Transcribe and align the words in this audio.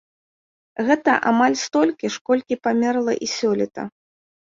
Гэта 0.87 1.11
амаль 1.33 1.59
столькі 1.65 2.07
ж, 2.17 2.25
колькі 2.33 2.61
памерла 2.67 3.13
і 3.27 3.33
сёлета. 3.39 3.91